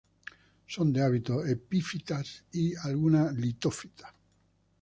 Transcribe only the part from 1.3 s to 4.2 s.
epífitas y alguna litófita.